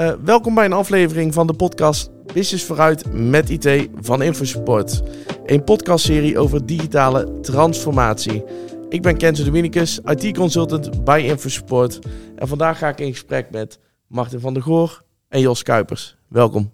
[0.00, 5.02] Uh, welkom bij een aflevering van de podcast Business vooruit met IT van InfoSupport.
[5.44, 8.44] Een podcastserie over digitale transformatie.
[8.88, 11.98] Ik ben Kenzo Dominicus, IT-consultant bij InfoSupport.
[12.36, 16.16] En vandaag ga ik in gesprek met Martin van der Goor en Jos Kuipers.
[16.28, 16.70] Welkom.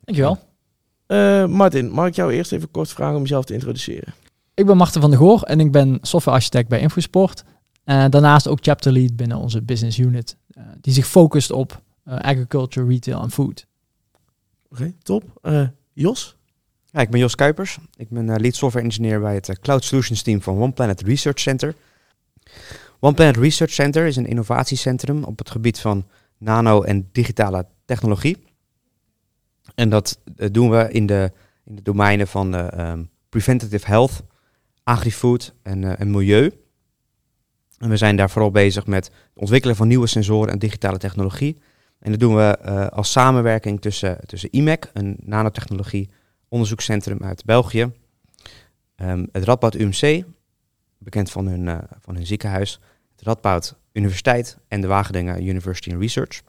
[0.00, 0.38] Dankjewel.
[1.06, 4.14] Uh, Martin, mag ik jou eerst even kort vragen om jezelf te introduceren?
[4.54, 7.44] Ik ben Martin van der Goor en ik ben softwarearchitect bij InfoSupport.
[7.84, 12.86] En daarnaast ook chapter lead binnen onze business unit, uh, die zich focust op agriculture,
[12.86, 13.66] retail en food.
[14.68, 15.24] Oké, top.
[15.42, 16.36] Uh, Jos?
[16.84, 17.78] Ja, ik ben Jos Kuipers.
[17.96, 21.40] Ik ben uh, lead software engineer bij het Cloud Solutions team van One Planet Research
[21.40, 21.74] Center.
[23.00, 26.06] One Planet Research Center is een innovatiecentrum op het gebied van
[26.38, 28.44] nano- en digitale technologie.
[29.74, 31.32] En dat doen we in de,
[31.64, 34.22] in de domeinen van um, preventative health,
[34.82, 36.52] agri-food en, en milieu.
[37.78, 41.58] En we zijn daar vooral bezig met het ontwikkelen van nieuwe sensoren en digitale technologie.
[42.04, 46.10] En dat doen we uh, als samenwerking tussen, tussen IMEC, een nanotechnologie
[46.48, 47.92] onderzoekscentrum uit België,
[48.96, 50.24] um, het Radboud UMC,
[50.98, 52.80] bekend van hun, uh, van hun ziekenhuis,
[53.16, 56.42] het Radboud Universiteit en de Wageningen University and Research.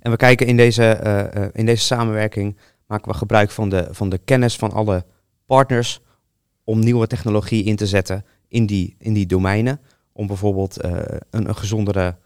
[0.00, 1.00] En we kijken in deze,
[1.36, 5.04] uh, in deze samenwerking, maken we gebruik van de, van de kennis van alle
[5.46, 6.00] partners
[6.64, 9.80] om nieuwe technologie in te zetten in die, in die domeinen.
[10.12, 12.16] Om bijvoorbeeld een, een gezondere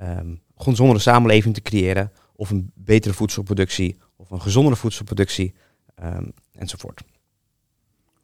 [0.00, 5.54] um, gezondere samenleving te creëren, of een betere voedselproductie, of een gezondere voedselproductie,
[6.02, 7.00] um, enzovoort.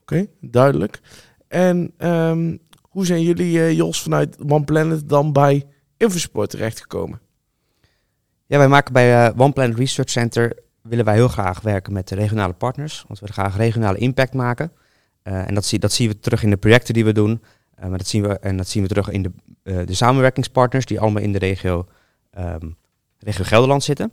[0.01, 1.01] Oké, okay, duidelijk.
[1.49, 5.67] En um, hoe zijn jullie, uh, Jos, vanuit One Planet dan bij
[5.97, 7.21] Infosport terechtgekomen?
[8.47, 12.09] Ja, wij maken bij uh, One Planet Research Center willen wij heel graag werken met
[12.09, 14.73] de regionale partners, want we willen graag regionale impact maken.
[15.25, 17.43] Uh, en dat, zie, dat zien we terug in de projecten die we doen.
[17.81, 19.33] Uh, maar dat zien we, en dat zien we terug in de,
[19.63, 21.87] de samenwerkingspartners die allemaal in de regio
[22.39, 22.77] um,
[23.19, 24.13] regio Gelderland zitten.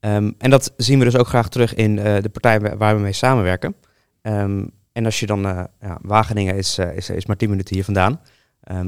[0.00, 3.02] Um, en dat zien we dus ook graag terug in uh, de partijen waar we
[3.02, 3.74] mee samenwerken.
[4.22, 7.74] Um, en als je dan, uh, ja, Wageningen is, uh, is, is maar 10 minuten
[7.74, 8.20] hier vandaan.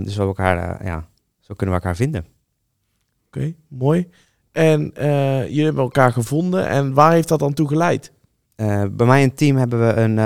[0.05, 1.09] dus we elkaar, ja,
[1.41, 2.21] zo kunnen we elkaar vinden.
[3.27, 4.11] Oké, okay, mooi.
[4.53, 4.93] En
[5.49, 6.69] jullie hebben elkaar gevonden.
[6.69, 8.13] En waar heeft dat dan toe geleid?
[8.91, 10.17] bij mij het team hebben we een,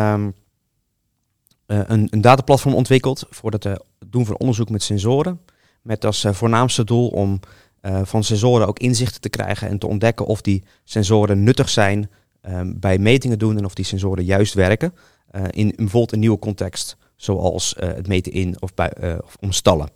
[1.66, 5.40] een, een dataplatform ontwikkeld voor het doen van onderzoek met sensoren.
[5.88, 7.40] Met als uh, voornaamste doel om
[7.82, 12.10] uh, van sensoren ook inzichten te krijgen en te ontdekken of die sensoren nuttig zijn
[12.42, 14.94] um, bij metingen doen en of die sensoren juist werken.
[15.32, 19.90] Uh, in bijvoorbeeld een nieuwe context, zoals het meten in of, bij, of om stallen.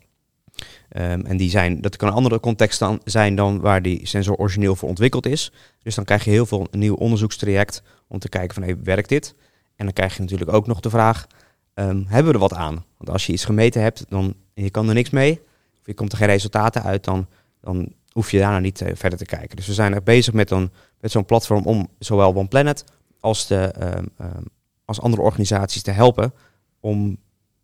[0.96, 4.76] Um, en die zijn, dat kan een andere context zijn dan waar die sensor origineel
[4.76, 5.52] voor ontwikkeld is.
[5.82, 9.08] Dus dan krijg je heel veel een nieuw onderzoekstraject om te kijken van hey, werkt
[9.08, 9.34] dit?
[9.76, 11.26] En dan krijg je natuurlijk ook nog de vraag,
[11.74, 12.84] um, hebben we er wat aan?
[12.96, 15.40] Want als je iets gemeten hebt, dan je kan er niks mee
[15.82, 17.26] of je komt er geen resultaten uit, dan,
[17.60, 19.56] dan hoef je daarna niet uh, verder te kijken.
[19.56, 20.70] Dus we zijn er bezig met, een,
[21.00, 22.84] met zo'n platform om zowel One Planet
[23.20, 24.44] als, de, um, um,
[24.84, 26.32] als andere organisaties te helpen
[26.80, 27.16] om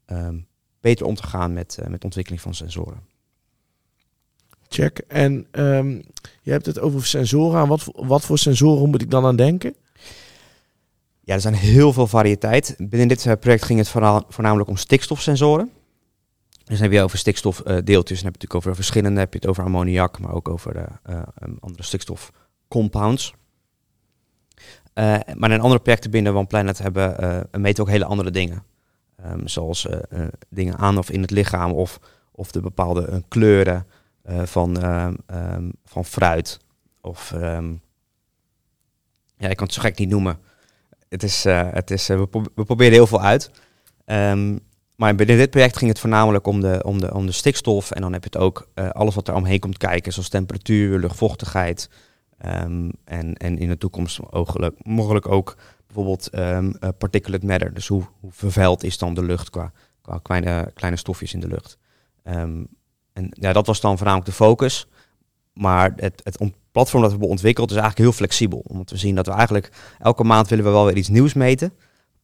[0.06, 0.47] um,
[0.81, 3.06] beter om te gaan met, uh, met de ontwikkeling van sensoren.
[4.69, 4.99] Check.
[4.99, 5.47] En
[6.43, 7.61] je hebt het over sensoren.
[7.61, 9.75] Aan wat, wat voor sensoren moet ik dan aan denken?
[11.21, 12.75] Ja, er zijn heel veel variëteit.
[12.79, 15.71] Binnen dit uh, project ging het vooral, voornamelijk om stikstofsensoren.
[16.69, 19.39] Dus dan heb je over stikstofdeeltjes, uh, dan heb je natuurlijk over verschillende, heb je
[19.39, 23.34] het over ammoniak, maar ook over uh, um, andere stikstofcompounds.
[24.95, 28.65] Uh, maar in andere projecten binnen One Planet hebben meten ook hele andere dingen.
[29.27, 29.87] Um, zoals
[30.49, 32.01] dingen aan of in het lichaam of,
[32.33, 33.87] of de bepaalde kleuren
[34.25, 36.61] van, um, van fruit.
[37.00, 37.35] Of
[39.37, 40.39] ja, ik kan het zo gek niet noemen.
[41.09, 43.50] Het is, het is, we proberen heel veel uit.
[44.06, 44.61] Um,
[44.99, 47.91] maar binnen dit project ging het voornamelijk om de, om de, om de stikstof.
[47.91, 50.99] En dan heb je het ook uh, alles wat er omheen komt kijken, zoals temperatuur,
[50.99, 51.91] luchtvochtigheid.
[52.47, 57.75] Um, en, en in de toekomst mogelijk, mogelijk ook bijvoorbeeld um, particulate matter.
[57.75, 59.73] Dus hoe, hoe vervuild is dan de lucht qua,
[60.03, 61.79] qua kleine, kleine stofjes in de lucht.
[62.25, 62.69] Um,
[63.12, 64.89] en ja, dat was dan voornamelijk de focus.
[65.53, 66.39] Maar het, het
[66.73, 68.62] platform dat we hebben ontwikkeld is eigenlijk heel flexibel.
[68.67, 71.73] Omdat we zien dat we eigenlijk elke maand willen we wel weer iets nieuws meten.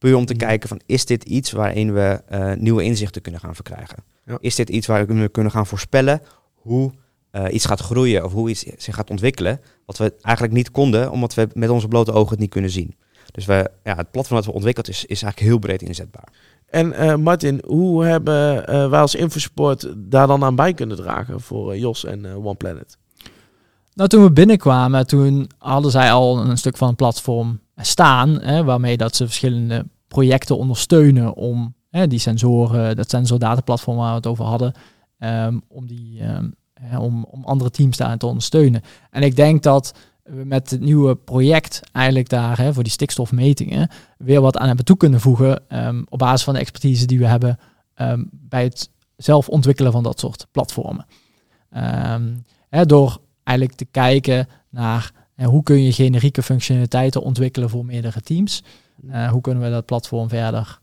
[0.05, 0.45] Puur om te mhm.
[0.45, 4.03] kijken van is dit iets waarin we uh, nieuwe inzichten kunnen gaan verkrijgen?
[4.25, 4.37] Ja.
[4.39, 6.21] Is dit iets waar we kunnen gaan voorspellen
[6.53, 6.91] hoe
[7.31, 9.61] uh, iets gaat groeien of hoe iets zich gaat ontwikkelen?
[9.85, 12.95] Wat we eigenlijk niet konden, omdat we met onze blote ogen het niet kunnen zien.
[13.31, 16.27] Dus we, ja, het platform dat we ontwikkeld is, is eigenlijk heel breed inzetbaar.
[16.69, 21.77] En uh, Martin, hoe hebben wij als Infosport daar dan aan bij kunnen dragen voor
[21.77, 22.97] Jos en One Planet?
[23.93, 28.63] Nou, toen we binnenkwamen, toen hadden zij al een stuk van een platform staan, hè,
[28.63, 34.27] waarmee dat ze verschillende projecten ondersteunen om hè, die sensoren, dat sensordataplatform waar we het
[34.27, 34.73] over hadden,
[35.19, 38.81] um, om die um, hè, om, om andere teams daarin te ondersteunen.
[39.09, 39.93] En ik denk dat
[40.23, 44.85] we met het nieuwe project eigenlijk daar hè, voor die stikstofmetingen weer wat aan hebben
[44.85, 47.59] toe kunnen voegen ehm, op basis van de expertise die we hebben
[47.93, 51.05] ehm, bij het zelf ontwikkelen van dat soort platformen.
[51.69, 52.33] Ehm,
[52.69, 55.11] hè, door eigenlijk te kijken naar
[55.43, 58.63] hoe kun je generieke functionaliteiten ontwikkelen voor meerdere teams.
[59.09, 60.79] Uh, hoe kunnen we dat platform verder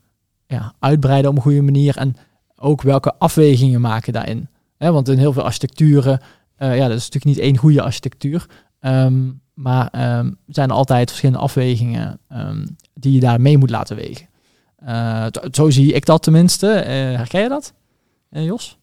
[0.47, 2.15] ja, uitbreiden op een goede manier en
[2.55, 4.47] ook welke afwegingen maken daarin.
[4.77, 6.19] Hè, want in heel veel architecturen,
[6.59, 8.45] uh, ja, dat is natuurlijk niet één goede architectuur.
[8.79, 13.95] Um, maar um, zijn er altijd verschillende afwegingen um, die je daar mee moet laten
[13.95, 14.27] wegen.
[15.51, 16.67] Zo zie ik dat tenminste.
[16.67, 17.73] Herken je dat,
[18.29, 18.77] Jos?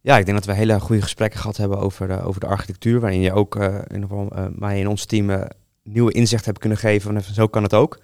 [0.00, 3.00] Ja, ik denk dat we hele goede gesprekken gehad hebben over de, over de architectuur.
[3.00, 5.48] Waarin je ook in ieder mij en ons team
[5.82, 7.22] nieuwe inzicht hebt kunnen geven.
[7.22, 8.00] Van, zo kan het ook.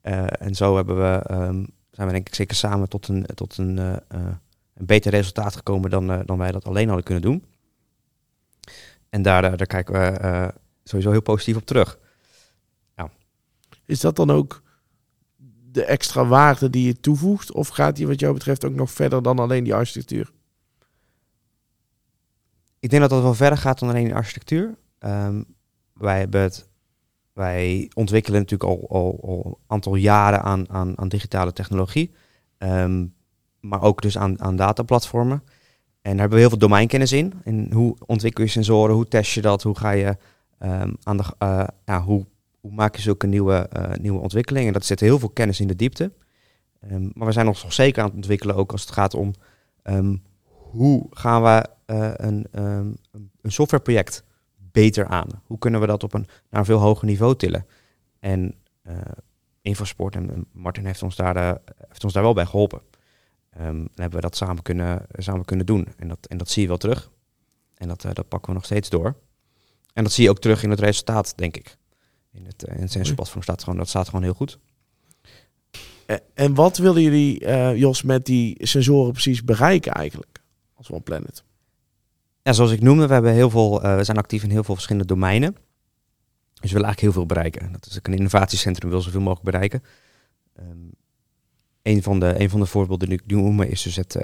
[0.00, 3.76] En zo hebben we, um, zijn we denk ik zeker samen tot een, tot een,
[3.78, 7.44] een beter resultaat gekomen dan, dan wij dat alleen hadden kunnen doen.
[9.08, 10.52] En daar, daar kijken we
[10.84, 11.98] sowieso heel positief op terug.
[12.96, 13.10] Ja.
[13.84, 14.62] Is dat dan ook
[15.72, 17.52] de extra waarde die je toevoegt?
[17.52, 20.30] Of gaat die wat jou betreft ook nog verder dan alleen die architectuur?
[22.78, 24.74] Ik denk dat dat wel verder gaat dan alleen die architectuur.
[24.98, 25.44] Um,
[25.92, 26.68] wij, hebben het,
[27.40, 32.10] wij ontwikkelen natuurlijk al, al, al een aantal jaren aan, aan, aan digitale technologie.
[32.58, 33.14] Um,
[33.60, 35.42] maar ook dus aan, aan dataplatformen.
[36.02, 37.32] En daar hebben we heel veel domeinkennis in.
[37.44, 40.16] En hoe ontwikkel je sensoren, hoe test je dat, hoe ga je
[40.58, 42.26] um, aan de, uh, ja, hoe,
[42.60, 44.72] hoe maak je zulke nieuwe, uh, nieuwe ontwikkelingen.
[44.72, 46.12] Dat zet heel veel kennis in de diepte.
[46.92, 49.34] Um, maar we zijn nog zeker aan het ontwikkelen, ook als het gaat om
[50.48, 52.46] hoe gaan we uh, een,
[53.42, 54.24] een softwareproject
[54.72, 55.28] beter aan?
[55.44, 57.66] Hoe kunnen we dat op een, naar een veel hoger niveau tillen?
[58.18, 58.54] En
[59.62, 61.58] Infosport en Martin heeft ons daar,
[61.88, 62.80] heeft ons daar wel bij geholpen.
[63.60, 65.86] Um, dan hebben we dat samen kunnen, samen kunnen doen.
[65.96, 67.10] En dat, en dat zie je wel terug.
[67.74, 69.16] En dat, dat pakken we nog steeds door.
[69.92, 71.76] En dat zie je ook terug in het resultaat, denk ik.
[72.32, 74.58] In het, in het sensorplatform staat gewoon, dat staat gewoon heel goed.
[76.34, 80.40] En wat willen jullie, Jos, met die sensoren precies bereiken eigenlijk
[80.74, 81.44] als One Planet?
[82.42, 84.74] Ja, zoals ik noemde, we, hebben heel veel, uh, we zijn actief in heel veel
[84.74, 85.52] verschillende domeinen.
[85.52, 87.72] Dus we willen eigenlijk heel veel bereiken.
[87.72, 89.82] Dat is ook een innovatiecentrum, wil zoveel mogelijk bereiken.
[90.60, 90.90] Um,
[91.82, 94.16] een, van de, een van de voorbeelden die ik noem is dus het,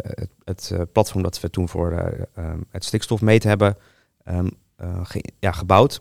[0.45, 3.77] het, het platform dat we toen voor uh, um, het stikstofmeten hebben
[4.25, 6.01] um, uh, ge ja, gebouwd.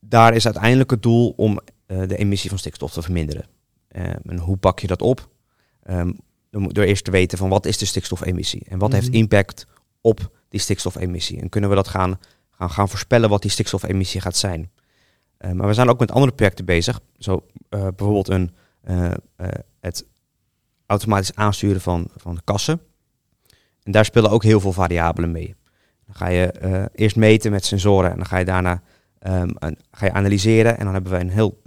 [0.00, 3.46] Daar is uiteindelijk het doel om de emissie van stikstof te verminderen.
[3.88, 5.28] En hoe pak je dat op?
[6.50, 9.04] Door eerst te weten van wat is de stikstofemissie en wat mm -hmm.
[9.04, 9.66] heeft impact
[10.04, 11.40] op die stikstofemissie.
[11.40, 12.20] En kunnen we dat gaan,
[12.50, 14.70] gaan, gaan voorspellen wat die stikstofemissie gaat zijn.
[15.52, 17.00] maar we zijn ook met andere projecten bezig.
[17.18, 18.50] Zo bijvoorbeeld een,
[19.80, 20.06] het
[20.86, 22.80] automatisch aansturen van, van kassen.
[23.82, 25.54] En daar spelen ook heel veel variabelen mee.
[26.06, 28.82] Dan ga je eerst meten met sensoren en dan ga je daarna
[29.18, 30.78] een, ga je analyseren.
[30.78, 31.62] En dan hebben we een heel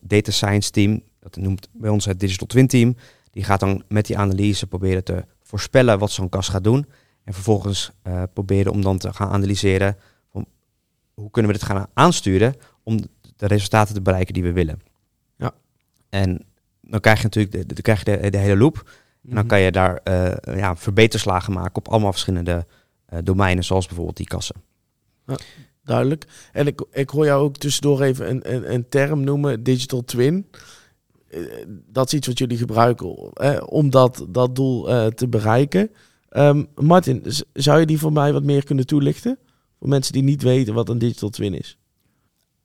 [0.00, 2.96] data science team, dat noemt bij ons het Digital Twin Team.
[3.30, 6.86] Die gaat dan met die analyse proberen te voorspellen wat zo'n kast gaat doen.
[7.28, 9.96] En vervolgens uh, proberen om dan te gaan analyseren
[10.32, 10.46] van
[11.14, 12.98] hoe kunnen we dit gaan aansturen om
[13.36, 14.80] de resultaten te bereiken die we willen.
[15.36, 15.52] Ja.
[16.08, 16.44] En
[16.80, 18.74] dan krijg je natuurlijk de, de, krijg je de, de hele loop.
[18.74, 19.30] Mm -hmm.
[19.30, 22.66] En dan kan je daar uh, ja, verbeterslagen maken op allemaal verschillende
[23.12, 24.56] uh, domeinen, zoals bijvoorbeeld die kassen.
[25.26, 25.36] Ja,
[25.84, 26.24] duidelijk.
[26.52, 30.46] En ik, ik hoor jou ook tussendoor even een, een, een term noemen, digital twin.
[31.86, 35.90] Dat is iets wat jullie gebruiken eh, om dat, dat doel te bereiken.
[36.30, 39.38] Um, Martin, zou je die voor mij wat meer kunnen toelichten?
[39.78, 41.78] Voor mensen die niet weten wat een digital twin is.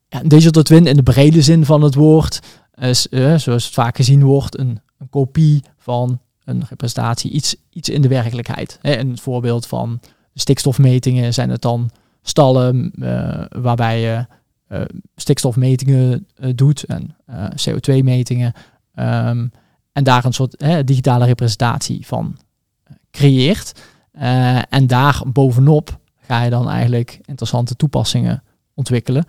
[0.08, 2.39] Ja, een digital twin in de brede zin van het woord
[2.75, 3.01] is,
[3.36, 8.08] zoals het vaak gezien wordt, een, een kopie van een representatie, iets, iets in de
[8.08, 8.79] werkelijkheid.
[8.82, 10.00] Hè, een voorbeeld van
[10.34, 11.89] stikstofmetingen zijn het dan
[12.22, 14.25] stallen uh, waarbij je
[14.70, 14.82] uh,
[15.15, 17.15] stikstofmetingen doet en
[17.70, 18.53] CO2-metingen.
[18.96, 19.51] Um,
[19.91, 22.38] en daar een soort digitale representatie van
[23.13, 23.82] creëert.
[24.70, 28.43] en daar bovenop ga je dan eigenlijk interessante toepassingen
[28.74, 29.25] ontwikkelen.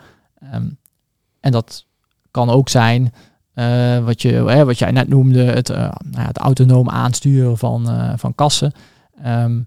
[0.54, 0.78] Um,
[1.40, 1.86] en dat
[2.30, 3.12] kan ook zijn
[4.04, 7.88] wat, je, wat jij net noemde, het, nou ja, het autonoom aansturen van,
[8.18, 8.72] van kassen.
[9.26, 9.66] Um,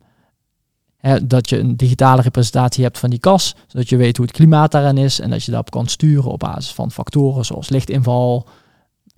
[0.98, 4.36] Hè, dat je een digitale representatie hebt van die kas, zodat je weet hoe het
[4.36, 8.48] klimaat daarin is en dat je daarop kan sturen op basis van factoren zoals lichtinval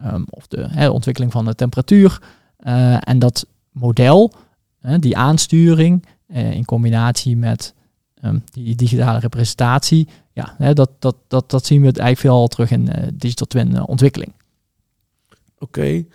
[0.05, 2.21] um, of de hè, ontwikkeling van de temperatuur.
[2.99, 4.33] En dat model,
[4.99, 7.73] die aansturing uh, in combinatie met
[8.23, 12.81] um, die digitale representatie, ja, dat, dat, dat, dat zien we eigenlijk veel terug in
[12.81, 14.33] uh, digital twin ontwikkeling.
[15.57, 16.05] Oké,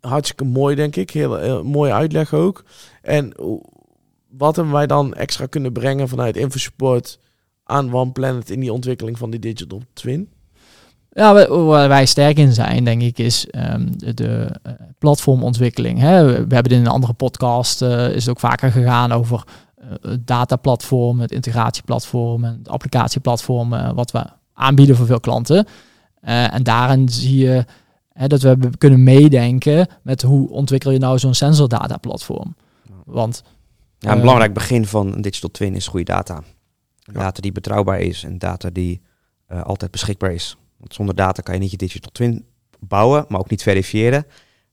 [0.00, 2.64] hartstikke mooi denk ik, heel, heel mooie uitleg ook.
[3.02, 3.32] En
[4.28, 7.18] wat hebben wij dan extra kunnen brengen vanuit InfoSupport
[7.64, 10.28] aan One Planet in die ontwikkeling van die digital twin?
[11.14, 15.98] Ja, waar wij sterk in zijn, denk ik, is um, de, uh, platformontwikkeling.
[15.98, 16.24] Hè.
[16.24, 19.44] We, hebben het in een andere podcast, uh, is het ook vaker gegaan over
[19.78, 25.66] uh, het dataplatform, het integratieplatform en het applicatieplatform, wat we aanbieden voor veel klanten.
[26.20, 27.64] en daarin zie je
[28.12, 32.54] hè, dat we kunnen meedenken met hoe ontwikkel je nou zo'n sensordata-platform.
[33.04, 33.42] Want
[33.98, 36.42] ja, een belangrijk begin van een digital twin is goede data.
[37.12, 39.02] Data die betrouwbaar is en data die
[39.48, 40.56] altijd beschikbaar is.
[40.84, 42.44] Want zonder data kan je niet je digital twin
[42.78, 44.26] bouwen, maar ook niet verifiëren.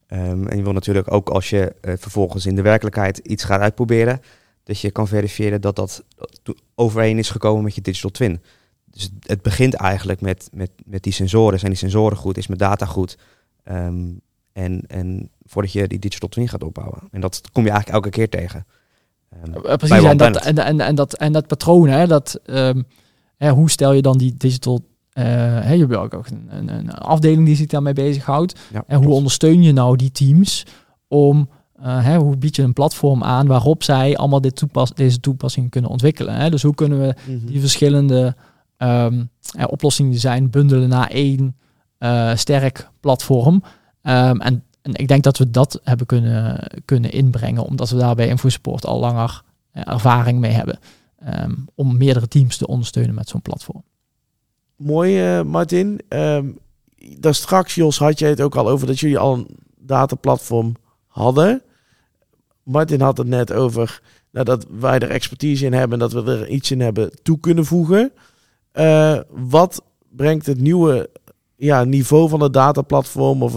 [0.07, 3.61] Um, en je wil natuurlijk ook als je uh, vervolgens in de werkelijkheid iets gaat
[3.61, 4.21] uitproberen,
[4.63, 6.03] dat je kan verifiëren dat dat
[6.75, 8.41] overeen is gekomen met je digital twin.
[8.85, 11.59] Dus het begint eigenlijk met, met, met die sensoren.
[11.59, 12.37] Zijn die sensoren goed?
[12.37, 13.17] Is mijn data goed?
[13.69, 14.21] Um,
[14.53, 16.99] en, en voordat je die digital twin gaat opbouwen.
[17.11, 18.65] En dat kom je eigenlijk elke keer tegen.
[19.45, 22.39] Um, Precies, en dat, en, en, en, dat, en dat patroon, hè, dat,
[23.37, 27.45] hè, hoe stel je dan die digital uh, je hebt ook een, een, een, afdeling
[27.45, 28.59] die zich daarmee bezighoudt.
[28.73, 30.65] Ja, en hoe ondersteun je nou die teams
[31.07, 31.49] om,
[31.79, 35.69] uh, hè, hoe bied je een platform aan waarop zij allemaal dit toepas deze toepassing
[35.69, 36.35] kunnen ontwikkelen.
[36.35, 36.49] Hè?
[36.49, 37.45] Dus hoe kunnen we mm -hmm.
[37.45, 38.35] die verschillende
[38.77, 41.55] um, ja, oplossingen zijn bundelen naar één
[41.99, 43.53] uh, sterk platform.
[43.53, 48.15] Um, en, en, ik denk dat we dat hebben kunnen, kunnen inbrengen, omdat we daar
[48.15, 49.41] bij InfoSupport al langer
[49.71, 50.79] ervaring mee hebben.
[51.43, 53.83] Um, om meerdere teams te ondersteunen met zo'n platform.
[54.83, 55.99] Mooi, uh, Martin.
[56.09, 56.59] Um,
[57.19, 59.47] daar straks, Jos, had je het ook al over dat jullie al een
[59.77, 60.75] dataplatform
[61.07, 61.61] hadden.
[62.63, 66.31] Martin had het net over nou, dat wij er expertise in hebben en dat we
[66.31, 68.11] er iets in hebben toe kunnen voegen.
[68.73, 71.09] Uh, wat brengt het nieuwe
[71.55, 73.55] ja, niveau van het dataplatform, of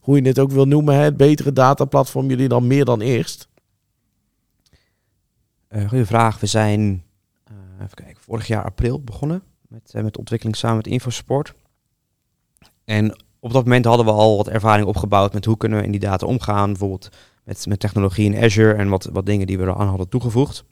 [0.00, 3.48] hoe je het ook wil noemen, het betere dataplatform, jullie dan meer dan eerst?
[5.70, 6.40] Uh, goeie vraag.
[6.40, 7.04] We zijn
[7.74, 9.42] even kijken, vorig jaar april begonnen
[9.74, 11.54] met, uh, met ontwikkeling samen met InfoSupport.
[12.84, 15.90] En op dat moment hadden we al wat ervaring opgebouwd met hoe kunnen we in
[15.90, 16.68] die data omgaan.
[16.70, 17.08] Bijvoorbeeld
[17.44, 20.64] met, met technologie in Azure en wat, wat dingen die we eraan hadden toegevoegd.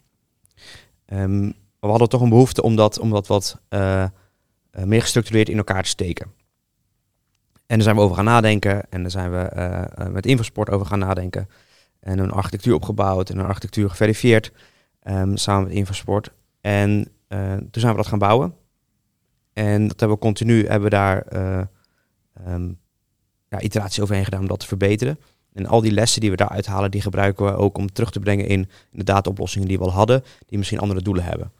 [1.07, 4.05] Um, we hadden toch een behoefte om dat, wat uh,
[4.73, 6.33] uh, meer gestructureerd in elkaar te steken.
[7.67, 8.91] En daar zijn we over gaan nadenken.
[8.91, 11.49] En daar zijn we met InfoSport over gaan nadenken.
[12.01, 14.53] En een architectuur opgebouwd en een architectuur geverifieerd.
[15.03, 16.31] Um, samen met InfoSport.
[16.61, 17.09] En
[17.71, 18.55] toen zijn we dat gaan bouwen.
[19.53, 21.61] En dat hebben we continu, hebben we daar uh,
[22.49, 22.79] um,
[23.49, 25.19] ja, iteratie overheen gedaan om dat te verbeteren.
[25.53, 28.21] En al die lessen die we daaruit halen, die gebruiken we ook om terug te
[28.21, 31.53] brengen in, de dataoplossingen die we al hadden, die misschien andere doelen hebben.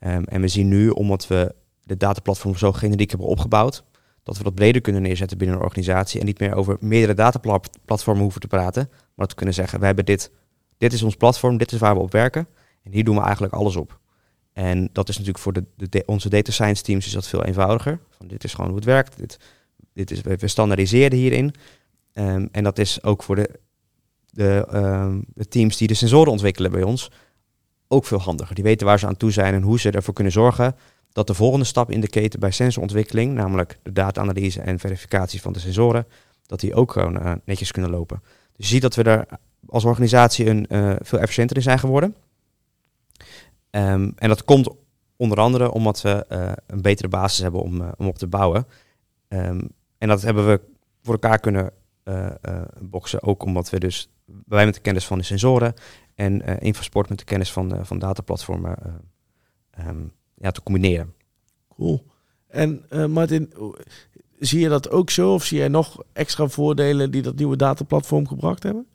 [0.00, 3.84] Um, en we zien nu, omdat we de dataplatform zo generiek hebben opgebouwd,
[4.22, 8.22] dat we dat breder kunnen neerzetten binnen een organisatie en niet meer over meerdere dataplatformen
[8.22, 10.30] hoeven te praten, maar we kunnen zeggen, we hebben dit,
[10.78, 12.48] dit is ons platform, dit is waar we op werken
[12.82, 13.98] en hier doen we eigenlijk alles op.
[14.58, 17.98] En dat is natuurlijk voor de, onze data science teams is dat veel eenvoudiger.
[18.10, 19.16] Van dit is gewoon hoe het werkt.
[19.16, 19.38] Dit,
[19.92, 21.54] dit is, we standaardiseren hierin.
[22.14, 23.50] Um, en dat is ook voor de,
[24.30, 27.10] de, um, de, teams die de sensoren ontwikkelen bij ons
[27.88, 28.54] ook veel handiger.
[28.54, 30.76] Die weten waar ze aan toe zijn en hoe ze ervoor kunnen zorgen
[31.12, 35.52] dat de volgende stap in de keten bij sensorontwikkeling, namelijk de data-analyse en verificatie van
[35.52, 36.06] de sensoren,
[36.46, 38.22] dat die ook gewoon uh, netjes kunnen lopen.
[38.56, 39.26] Dus je ziet dat we daar
[39.66, 42.14] als organisatie een, uh, veel efficiënter in zijn geworden.
[43.70, 44.68] Um, en dat komt
[45.16, 48.66] onder andere omdat we uh, een betere basis hebben om, uh, om op te bouwen.
[49.28, 50.60] Um, en dat hebben we
[51.02, 51.72] voor elkaar kunnen
[52.04, 52.30] uh,
[52.80, 54.10] boksen, ook omdat we dus
[54.46, 55.74] wij met de kennis van de sensoren
[56.14, 59.02] en Infosport met de kennis van, van dataplatformen
[59.86, 61.14] um, ja, te combineren.
[61.68, 62.06] Cool.
[62.46, 63.52] En Martin,
[64.38, 68.28] zie je dat ook zo of zie jij nog extra voordelen die dat nieuwe dataplatform
[68.28, 68.86] gebracht hebben?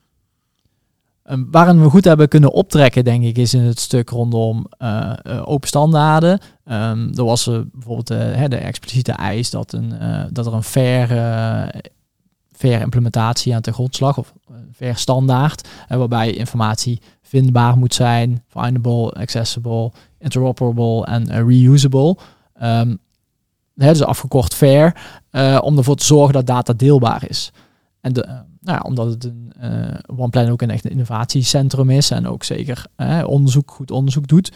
[1.30, 5.13] Um, waarin we goed hebben kunnen optrekken, denk ik, is in het stuk rondom uh,
[5.24, 6.39] uh, open standaarden.
[6.65, 9.94] Um, er was uh, bijvoorbeeld de expliciete eis dat, een,
[10.32, 11.08] dat er een fair,
[12.51, 14.34] fair implementatie aan de grondslag of
[14.75, 22.18] fair standaard, waarbij informatie vindbaar moet zijn, findable, accessible, interoperable en reusable.
[22.63, 23.00] Um,
[23.74, 24.96] dus afgekort fair,
[25.62, 27.51] om ervoor te zorgen dat data deelbaar is.
[28.01, 32.27] En de, nou ja, omdat het een uh, OnePlan ook een echt innovatiecentrum is en
[32.27, 34.51] ook zeker uh, onderzoek, goed onderzoek doet,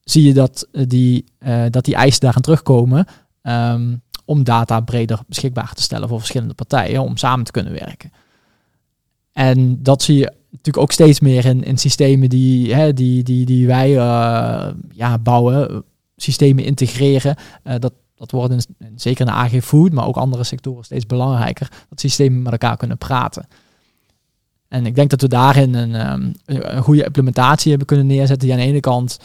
[0.00, 1.24] zie je dat uh, die,
[1.70, 3.06] dat die eisen daaraan terugkomen
[3.42, 8.12] um, om data breder beschikbaar te stellen voor verschillende partijen om samen te kunnen werken.
[9.32, 13.66] En dat zie je natuurlijk ook steeds meer in, in systemen die, die, die, die
[13.66, 13.90] wij
[14.92, 15.84] ja, bouwen,
[16.16, 17.36] systemen integreren.
[17.78, 22.00] dat, dat wordt zeker in de AG Food, maar ook andere sectoren steeds belangrijker, dat
[22.00, 23.46] systemen met elkaar kunnen praten.
[24.68, 28.52] En ik denk dat we daarin een, ehm, een goede implementatie hebben kunnen neerzetten die
[28.52, 29.18] aan de ene kant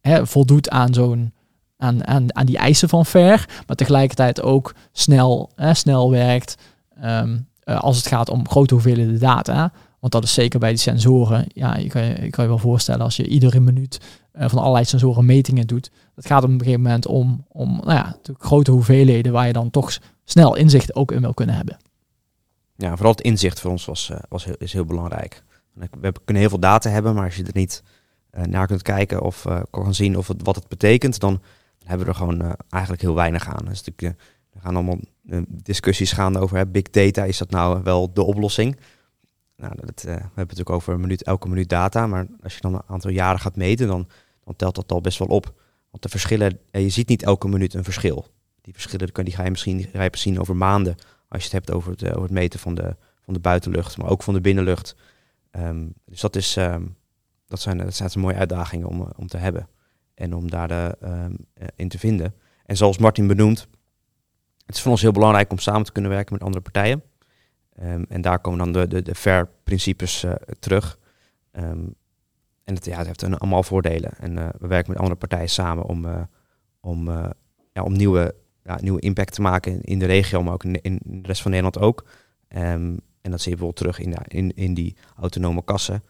[0.00, 1.32] hè, voldoet aan zo'n
[1.76, 6.56] aan, aan, aan die eisen van fair, maar tegelijkertijd ook snel, hè, snel werkt
[7.00, 9.72] ehm, eh, als het gaat om grote hoeveelheden data.
[10.00, 11.44] Want dat is zeker bij die sensoren.
[11.48, 14.00] Ja, je kan je, kan je wel voorstellen als je iedere minuut
[14.34, 15.90] uh, van allerlei sensoren metingen doet.
[16.14, 19.70] Dat gaat op een gegeven moment om, om nou ja, grote hoeveelheden waar je dan
[19.70, 21.76] toch snel inzicht ook in wil kunnen hebben.
[22.76, 25.42] Ja, vooral het inzicht voor ons was, uh, was heel, is heel belangrijk.
[25.72, 27.82] We kunnen heel veel data hebben, maar als je er niet
[28.30, 31.40] naar kunt kijken of kan zien of het, wat het betekent, dan
[31.84, 33.64] hebben we er gewoon eigenlijk heel weinig aan.
[33.64, 34.98] Dus er gaan allemaal
[35.48, 37.24] discussies gaan over hè, big data.
[37.24, 38.78] Is dat nou wel de oplossing?
[39.56, 42.06] Nou, dat, uh, we hebben het natuurlijk over een minuut, elke minuut data.
[42.06, 44.08] Maar als je dan een aantal jaren gaat meten, dan,
[44.44, 45.54] dan telt dat al best wel op.
[45.94, 48.26] Want de verschillen, eh, je ziet niet elke minuut een verschil.
[48.60, 50.94] Die verschillen die ga je misschien je zien over maanden.
[51.28, 53.96] Als je het hebt over het, eh, over het meten van de, van de buitenlucht,
[53.96, 54.96] maar ook van de binnenlucht.
[55.50, 56.96] Um, dus dat, is, um,
[57.46, 59.68] dat, zijn, dat zijn mooie uitdagingen om, om te hebben.
[60.14, 61.36] En om daar de, um,
[61.76, 62.34] in te vinden.
[62.66, 63.68] En zoals Martin benoemt,
[64.66, 67.02] het is voor ons heel belangrijk om samen te kunnen werken met andere partijen.
[68.08, 70.24] En daar komen dan de, de, de FAIR-principes
[70.58, 70.98] terug.
[72.64, 74.18] En het, ja, heeft een, allemaal voordelen.
[74.18, 76.22] En uh, we werken met andere partijen samen om, uh,
[76.80, 77.10] om,
[77.72, 81.00] ja, om nieuwe, ja, nieuwe impact te maken in, de regio, maar ook in, in
[81.04, 82.04] de rest van Nederland ook.
[82.48, 86.02] Um, en dat zie je bijvoorbeeld terug in, in, in die autonome kassen,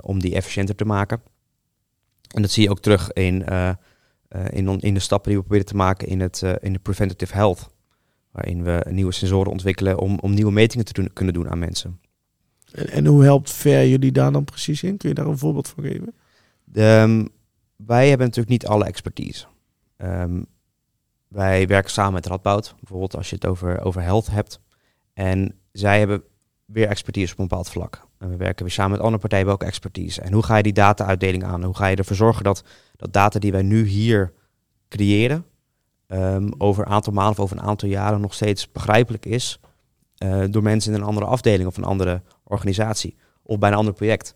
[0.00, 1.22] om die efficiënter te maken.
[2.34, 3.44] En dat zie je ook terug in,
[4.50, 7.70] in, in de stappen die we proberen te maken in, het, in de preventative health
[8.30, 12.00] waarin we nieuwe sensoren ontwikkelen om, om nieuwe metingen te doen, kunnen doen aan mensen.
[12.72, 14.96] En, hoe helpt Ver jullie daar dan precies in?
[14.96, 16.14] Kun je daar een voorbeeld van geven?
[16.64, 17.28] De, um,
[17.76, 19.46] wij hebben natuurlijk niet alle expertise.
[19.96, 20.46] Um,
[21.28, 24.60] wij werken samen met Radboud, bijvoorbeeld als je het over, over health hebt.
[25.14, 26.22] En zij hebben
[26.64, 28.06] weer expertise op een bepaald vlak.
[28.18, 30.20] En we werken weer samen met andere partijen ook expertise.
[30.20, 31.64] En hoe ga je die data-uitdeling aan?
[31.64, 32.64] Hoe ga je ervoor zorgen dat,
[32.96, 34.32] dat data die wij nu hier
[34.88, 35.44] creëren,
[36.06, 39.60] um, over een aantal maanden of over een aantal jaren nog steeds begrijpelijk is
[40.24, 43.94] uh, door mensen in een andere afdeling of een andere organisatie of bij een ander
[43.94, 44.34] project.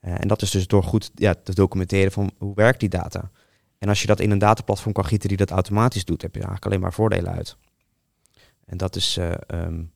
[0.00, 3.30] Uh, en dat is dus door goed ja, te documenteren van hoe werkt die data.
[3.78, 6.40] En als je dat in een dataplatform kan gieten die dat automatisch doet, heb je
[6.40, 7.56] eigenlijk alleen maar voordelen uit.
[8.64, 9.92] En dat is, uh, um,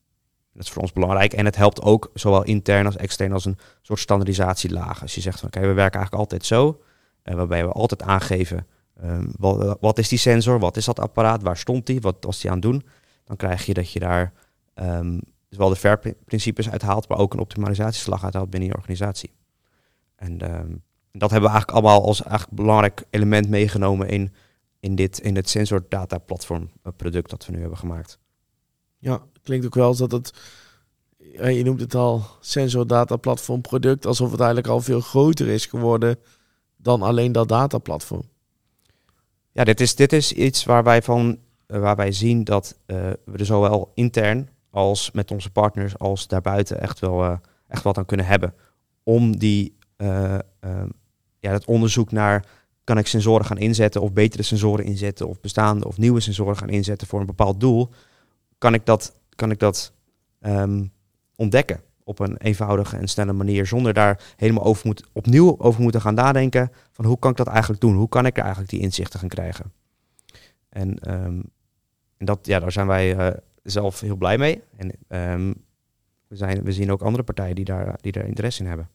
[0.53, 1.33] dat is voor ons belangrijk.
[1.33, 5.01] En het helpt ook zowel intern als extern als een soort standaardisatielaag.
[5.01, 6.81] Als je zegt van oké, we werken eigenlijk altijd zo.
[7.23, 8.67] waarbij we altijd aangeven
[9.03, 10.59] Um, wat, wat, is die sensor?
[10.59, 11.43] Wat is dat apparaat?
[11.43, 12.01] Waar stond die?
[12.01, 12.85] Wat was die aan het doen?
[13.23, 14.33] Dan krijg je dat je daar
[14.75, 19.31] um, zowel de FAIR-principes uithaalt, maar ook een optimalisatieslag uithaalt binnen je organisatie.
[20.15, 24.33] En um, dat hebben we eigenlijk allemaal als eigenlijk belangrijk element meegenomen in,
[24.79, 28.19] in, dit, in het sensor data platform product dat we nu hebben gemaakt.
[28.97, 30.33] Ja, klinkt ook wel als dat het,
[31.55, 35.65] je noemt het al, sensor data platform product, alsof het eigenlijk al veel groter is
[35.65, 36.17] geworden
[36.77, 38.23] dan alleen dat dataplatform
[39.59, 42.97] ja, dit is, dit is iets waar wij, van, uh, waar wij zien dat uh,
[43.25, 47.97] we er zowel intern als met onze partners als daarbuiten echt wel uh, echt wat
[47.97, 48.53] aan kunnen hebben.
[49.03, 49.77] Om die,
[51.39, 52.45] ja, dat onderzoek naar
[52.83, 56.69] kan ik sensoren gaan inzetten of betere sensoren inzetten of bestaande of nieuwe sensoren gaan
[56.69, 57.89] inzetten voor een bepaald doel,
[58.57, 59.93] kan ik dat, kan ik dat
[60.41, 60.91] um,
[61.35, 66.01] ontdekken op een eenvoudige en snelle manier, zonder daar helemaal over moet, opnieuw over moeten
[66.01, 67.95] gaan nadenken van hoe kan ik dat eigenlijk doen?
[67.95, 69.73] Hoe kan ik er eigenlijk die inzichten gaan krijgen?
[70.69, 71.43] En, um,
[72.17, 74.61] en dat, ja, daar zijn wij zelf heel blij mee.
[74.77, 74.91] En
[75.31, 75.55] um,
[76.27, 78.89] we, zijn, we zien ook andere partijen die daar, die daar interesse in hebben.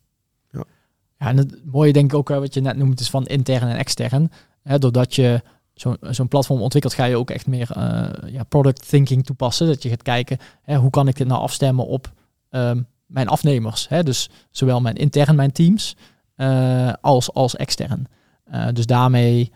[0.51, 0.65] Ja,
[1.19, 3.77] ja en het mooie denk ik ook wat je net noemt is van intern en
[3.77, 4.31] extern.
[4.63, 5.43] Hè, doordat je
[5.75, 9.67] zo'n zo'n platform ontwikkelt, ga je ook echt meer uh, ja, product thinking toepassen.
[9.67, 12.13] Dat je gaat kijken, hè, hoe kan ik dit nou afstemmen op
[12.51, 13.89] um, mijn afnemers.
[13.89, 14.03] Hè?
[14.03, 15.97] Dus zowel mijn intern, mijn teams,
[16.37, 18.07] uh, als, als extern.
[18.53, 19.53] Uh, dus daarmee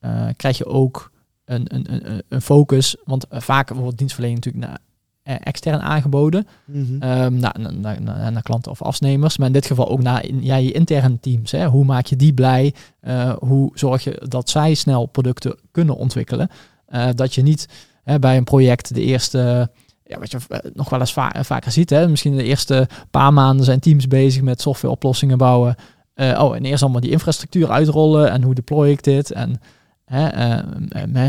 [0.00, 1.10] uh, krijg je ook
[1.54, 2.96] een, een, een, focus.
[3.04, 6.46] Want vaak wordt dienstverlening natuurlijk naar extern aangeboden.
[6.64, 7.10] Mm -hmm.
[7.10, 9.38] um, naar, naar, naar, naar, klanten of afnemers.
[9.38, 11.50] Maar in dit geval ook naar ja, je interne teams.
[11.50, 11.66] Hè?
[11.66, 12.74] Hoe maak je die blij?
[13.38, 16.50] hoe zorg je dat zij snel producten kunnen ontwikkelen?
[17.14, 17.68] dat je niet
[18.20, 19.70] bij een project de eerste
[20.10, 21.90] ja, wat je eh, nog wel eens va vaker ziet.
[21.90, 22.08] Hè?
[22.08, 25.74] Misschien de eerste paar maanden zijn teams bezig met softwareoplossingen bouwen.
[26.14, 29.32] Uh, oh, en eerst allemaal die infrastructuur uitrollen en hoe deploy ik dit?
[29.32, 29.60] En
[30.10, 30.58] hè,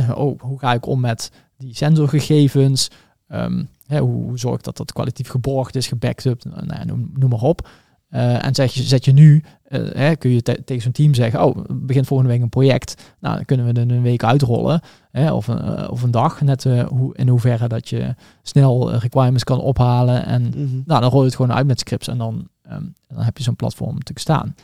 [0.05, 2.89] uh, oh, hoe ga ik om met die sensorgegevens?
[3.27, 7.11] Um, hè, hoe, hoe zorg ik dat dat kwalitatief geborgd is, gebackt up, nou, noem,
[7.13, 7.69] noem maar op.
[8.09, 11.13] Uh, en zeg je, zet je nu, uh, hè, kun je te tegen zo'n team
[11.13, 13.13] zeggen, oh, begint volgende week een project.
[13.19, 14.81] Nou, dan kunnen we er een week uitrollen.
[15.11, 19.59] Hè, of, een, of een dag, net hoe, in hoeverre dat je snel requirements kan
[19.59, 20.25] ophalen.
[20.25, 20.81] En Mhm.
[20.85, 23.43] nou, dan rol je het gewoon uit met scripts en dan, ehm, dan heb je
[23.43, 24.55] zo'n platform natuurlijk staan.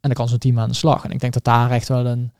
[0.00, 1.04] En dan kan zo'n team aan de slag.
[1.04, 2.32] En ik denk dat daar echt wel een,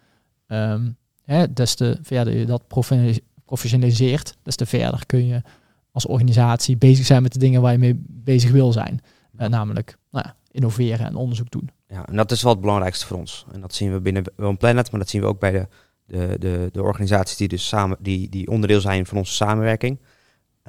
[0.46, 0.88] ehm,
[1.26, 5.42] hè, des te verder je dat profe- professionaliseert, des te verder kun je
[5.90, 9.00] als organisatie bezig zijn met de dingen waar je mee bezig wil zijn.
[9.38, 11.70] Uh, namelijk nou ja, innoveren en onderzoek doen.
[11.88, 13.46] Ja, en dat is wel het belangrijkste voor ons.
[13.52, 15.68] En dat zien we binnen One Planet, maar dat zien we ook bij de,
[16.06, 20.00] de, de, de organisaties die dus samen, die, die onderdeel zijn van onze samenwerking.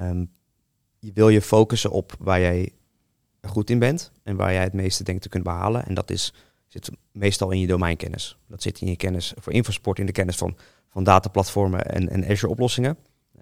[0.00, 0.30] Um,
[0.98, 2.72] je wil je focussen op waar jij
[3.42, 5.86] goed in bent en waar jij het meeste denkt te kunnen behalen.
[5.86, 6.34] En dat is,
[6.68, 8.38] zit meestal in je domeinkennis.
[8.46, 10.56] Dat zit in je kennis voor infosport, in de kennis van,
[10.88, 12.98] van dataplatformen en, en Azure oplossingen.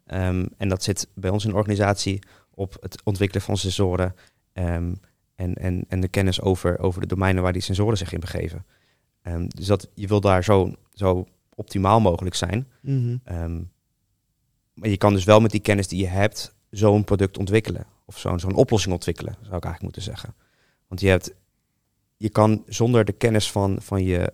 [0.07, 2.19] Um, en dat zit bij ons in de organisatie
[2.55, 4.15] op het ontwikkelen van sensoren
[4.53, 5.01] um,
[5.35, 8.67] en, en, en de kennis over, over de domeinen waar die sensoren zich in begeven.
[9.23, 12.69] Um, dus dat je wil daar zo, zo optimaal mogelijk zijn.
[12.81, 13.17] Mhm.
[14.75, 17.87] maar je kan dus wel met die kennis die je hebt zo'n product ontwikkelen.
[18.05, 20.35] Of zo'n zo'n oplossing ontwikkelen, zou ik eigenlijk moeten zeggen.
[20.89, 21.35] Want je, hebt,
[22.17, 24.33] je kan zonder de kennis van, van, je,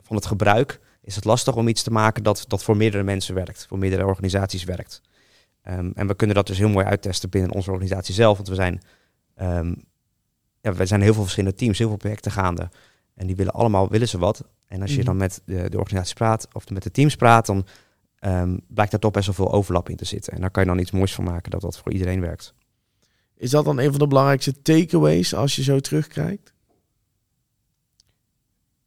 [0.00, 3.34] van het gebruik is het lastig om iets te maken dat, dat voor meerdere mensen
[3.34, 5.00] werkt, voor meerdere organisaties werkt.
[5.68, 8.54] Um, en we kunnen dat dus heel mooi uittesten binnen onze organisatie zelf, want we
[8.54, 8.80] zijn,
[9.40, 9.84] um,
[10.60, 12.68] ja, we zijn heel veel verschillende teams, heel veel projecten gaande.
[13.14, 14.44] En die willen allemaal, willen ze wat.
[14.66, 15.06] En als je Mhm.
[15.06, 17.66] dan met de, de organisatie praat, of met de teams praat, dan
[18.20, 20.32] um, blijkt daar toch best wel veel overlap in te zitten.
[20.32, 22.54] En daar kan je dan iets moois van maken dat dat voor iedereen werkt.
[23.42, 26.52] Is dat dan een van de belangrijkste takeaways als je zo terugkijkt?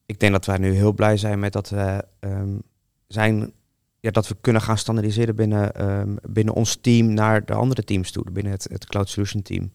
[0.06, 2.62] ik denk dat wij nu heel blij zijn met dat we um,
[3.08, 3.54] zijn,
[4.00, 8.12] ja, dat we kunnen gaan standaardiseren binnen, um, binnen ons team naar de andere teams
[8.12, 9.72] toe, binnen het, het Cloud Solution team.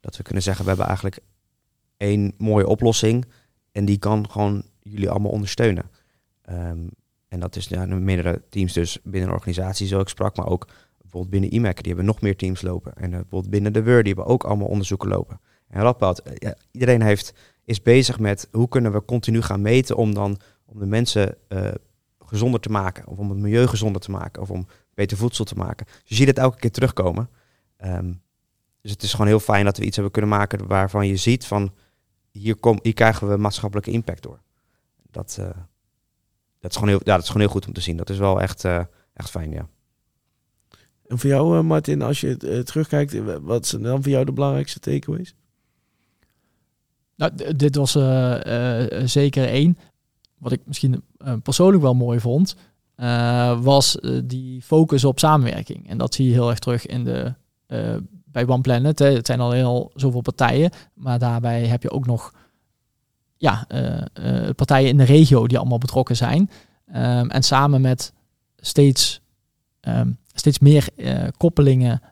[0.00, 1.18] Dat we kunnen zeggen, we hebben eigenlijk
[1.96, 3.24] één mooie oplossing
[3.72, 5.90] en die kan gewoon jullie allemaal ondersteunen.
[6.50, 6.90] Um,
[7.28, 10.68] en dat is ja, meerdere teams dus binnen een organisatie, zo ik sprak, maar ook
[11.12, 12.92] bijvoorbeeld binnen IMAC, die hebben nog meer teams lopen.
[12.94, 15.40] En uh, bijvoorbeeld binnen de Word, die hebben ook allemaal onderzoeken lopen.
[15.68, 20.14] En Radboud, ja, iedereen heeft is bezig met hoe kunnen we continu gaan meten om
[20.14, 21.68] dan om de mensen uh,
[22.18, 25.54] gezonder te maken, of om het milieu gezonder te maken, of om beter voedsel te
[25.54, 25.86] maken.
[25.86, 27.28] Dus je ziet het elke keer terugkomen.
[27.84, 28.22] Um,
[28.80, 31.46] dus het is gewoon heel fijn dat we iets hebben kunnen maken waarvan je ziet
[31.46, 31.72] van
[32.30, 34.40] hier, kom, hier krijgen we maatschappelijke impact door.
[35.10, 35.40] Dat,
[36.60, 37.96] dat, is gewoon heel, ja, dat is gewoon heel goed om te zien.
[37.96, 38.64] Dat is wel echt,
[39.14, 39.68] echt fijn, ja.
[41.12, 44.32] En voor jou, uh, Martin, als je uh, terugkijkt, wat zijn dan voor jou de
[44.32, 45.34] belangrijkste takeaways?
[47.16, 47.92] Nou, dit was
[49.04, 49.78] zeker één.
[50.38, 51.02] Wat ik misschien
[51.42, 52.56] persoonlijk wel mooi vond,
[53.62, 55.88] was die focus op samenwerking.
[55.88, 57.34] En dat zie je heel erg terug in de,
[58.24, 58.98] bij One Planet.
[58.98, 62.34] Het zijn al heel zoveel partijen, maar daarbij heb je ook nog
[63.36, 63.66] ja,
[64.56, 66.50] partijen in de regio die allemaal betrokken zijn.
[66.88, 68.12] Um, en samen met
[68.56, 69.21] steeds,
[69.88, 70.88] um, steeds meer
[71.36, 72.02] koppelingen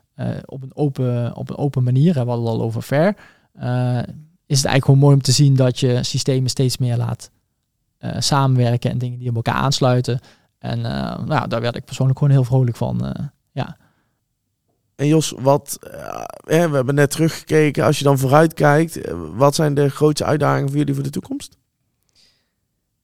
[0.45, 3.15] op, een open, op een open manier, hè, we hadden het al over fair
[4.51, 7.31] is het eigenlijk gewoon mooi om te zien dat je systemen steeds meer laat
[7.99, 10.19] uh, samenwerken en dingen die op elkaar aansluiten.
[10.59, 13.05] En uh, nou, ja, daar werd ik persoonlijk gewoon heel vrolijk van.
[13.05, 13.77] Uh, ja.
[14.95, 15.77] En Jos, wat,
[16.43, 17.83] we hebben net teruggekeken.
[17.83, 18.99] Als je dan vooruit kijkt,
[19.35, 21.57] wat zijn de grootste uitdagingen voor jullie voor de toekomst?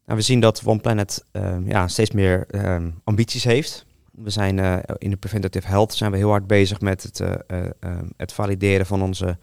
[0.06, 1.26] Nou, we zien dat One Planet
[1.66, 3.86] ja, steeds meer um, ambities heeft.
[4.24, 7.22] We zijn in de preventative health zijn we heel hard bezig met het,
[8.18, 9.38] het valideren van onze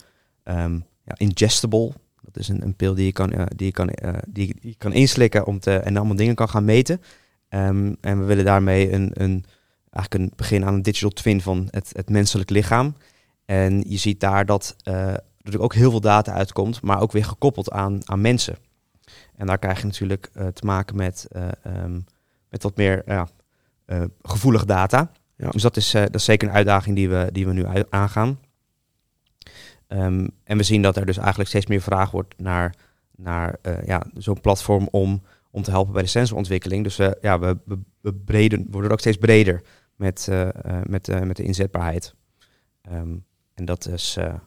[0.44, 1.92] um, ja, ingestible.
[2.22, 4.74] Dat is een, een pil die je kan, uh, die je kan, uh, die, je
[4.74, 7.00] kan inslikken om te, en allemaal dingen kan gaan meten.
[7.48, 9.44] Um, en we willen daarmee een, een,
[9.90, 12.96] eigenlijk een begin aan een digital twin van het, het menselijk lichaam.
[13.44, 17.24] En je ziet daar dat uh, er ook heel veel data uitkomt, maar ook weer
[17.24, 18.56] gekoppeld aan, aan mensen.
[19.36, 21.28] En daar krijg je natuurlijk te maken met,
[21.66, 22.04] um,
[22.48, 23.28] met wat meer
[24.22, 25.10] gevoelige data.
[25.36, 25.50] Ja.
[25.50, 28.38] Dus dat is, dat is zeker een uitdaging die we, die we nu aangaan.
[29.88, 32.74] Um, en we zien dat er dus eigenlijk steeds meer vraag wordt naar,
[33.16, 36.84] naar uh, ja, zo'n platform om, om te helpen bij de sensorontwikkeling.
[36.84, 39.62] Dus ja, we, we, we breden, worden ook steeds breder
[39.96, 40.28] met,
[40.82, 42.14] met, met de inzetbaarheid.
[42.92, 44.40] Um, en dat, is, ja,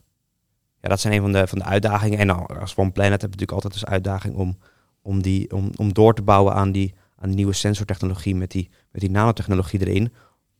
[0.81, 2.19] dat zijn een van de, van de uitdagingen.
[2.19, 4.57] En als One Planet hebben we natuurlijk altijd als uitdaging om,
[5.01, 9.01] om, die, om, om door te bouwen aan die, aan nieuwe sensortechnologie met die, met
[9.01, 10.13] die nanotechnologie erin.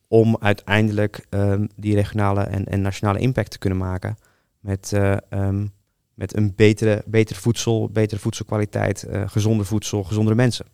[0.07, 4.15] Om uiteindelijk um, die regionale en, en nationale impact te kunnen maken
[4.59, 5.71] met, uh, um,
[6.13, 10.65] met een betere, betere voedsel, betere voedselkwaliteit, uh, gezonder voedsel, gezondere mensen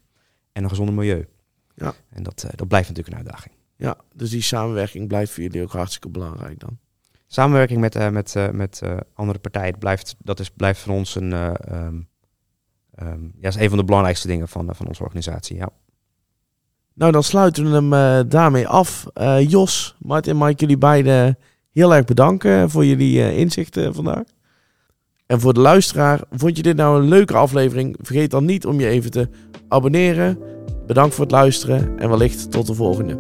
[0.51, 1.27] en een gezonder milieu.
[1.75, 1.93] Ja.
[2.09, 3.53] En dat, uh, dat blijft natuurlijk een uitdaging.
[3.75, 6.77] Ja, dus die samenwerking blijft voor jullie ook hartstikke belangrijk dan.
[7.27, 11.15] Samenwerking met, eh, met, eh, met eh, andere partijen blijft, dat is, blijft voor ons
[11.15, 11.87] een, eh,
[12.95, 15.55] ehm, ja, is een van de belangrijkste dingen van, eh, van onze organisatie.
[15.55, 15.69] Ja.
[16.93, 19.05] Nou, dan sluiten we hem eh, daarmee af.
[19.13, 21.37] Eh, Jos, Martin, Mike, jullie beiden
[21.71, 24.23] heel erg bedanken voor jullie inzichten vandaag.
[25.25, 27.97] En voor de luisteraar, vond je dit nou een leuke aflevering?
[28.01, 29.29] Vergeet dan niet om je even te
[29.67, 30.39] abonneren.
[30.87, 33.17] Bedankt voor het luisteren en wellicht tot de volgende.